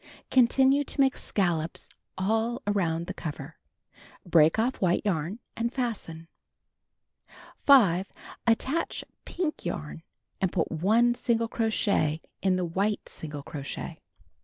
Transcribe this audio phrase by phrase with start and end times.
[0.31, 3.57] Continue to make scallops all around the cover.
[4.25, 6.27] Break oft" white yarn and fasten.
[7.67, 8.11] 5.
[8.47, 10.01] Attach pink yarn,
[10.41, 13.99] and put 1 single crochet in the wliite single crochet.